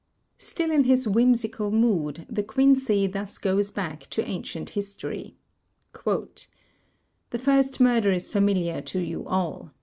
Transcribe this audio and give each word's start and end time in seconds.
Still 0.39 0.71
in 0.71 0.85
his 0.85 1.07
whimsical 1.07 1.69
mood, 1.71 2.25
De 2.33 2.41
Quincey 2.41 3.05
thus 3.05 3.37
goes 3.37 3.69
back 3.69 3.99
to 4.09 4.27
Ancient 4.27 4.71
History: 4.71 5.37
"The 5.93 7.39
first 7.39 7.79
murder 7.79 8.11
is 8.11 8.27
familiar 8.27 8.81
to 8.81 8.99
you 8.99 9.27
all. 9.27 9.69